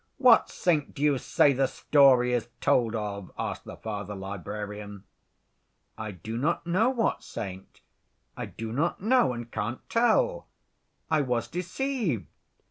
What 0.17 0.49
saint 0.49 0.95
do 0.95 1.03
you 1.03 1.19
say 1.19 1.53
the 1.53 1.67
story 1.67 2.33
is 2.33 2.49
told 2.59 2.95
of?" 2.95 3.31
asked 3.37 3.65
the 3.65 3.77
Father 3.77 4.15
Librarian. 4.15 5.03
"I 5.95 6.09
do 6.09 6.37
not 6.37 6.65
know 6.65 6.89
what 6.89 7.23
saint. 7.23 7.81
I 8.35 8.47
do 8.47 8.71
not 8.73 9.01
know, 9.03 9.31
and 9.31 9.51
can't 9.51 9.87
tell. 9.91 10.47
I 11.11 11.21
was 11.21 11.47
deceived. 11.47 12.25